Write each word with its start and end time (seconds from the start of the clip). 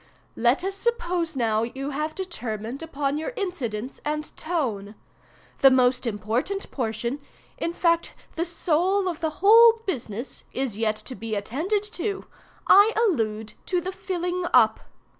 "Let 0.35 0.63
us 0.63 0.73
suppose 0.73 1.35
now 1.35 1.61
you 1.61 1.91
have 1.91 2.15
determined 2.15 2.81
upon 2.81 3.19
your 3.19 3.33
incidents 3.35 4.01
and 4.03 4.35
tone. 4.35 4.95
The 5.59 5.69
most 5.69 6.07
important 6.07 6.71
portion—in 6.71 7.73
fact, 7.73 8.15
the 8.35 8.43
soul 8.43 9.07
of 9.07 9.19
the 9.19 9.29
whole 9.45 9.83
business, 9.85 10.43
is 10.53 10.75
yet 10.75 10.95
to 10.95 11.13
be 11.13 11.35
attended 11.35 11.83
to—I 11.83 12.93
allude 12.97 13.53
to 13.67 13.79
the 13.79 13.91
filling 13.91 14.47
up. 14.55 14.79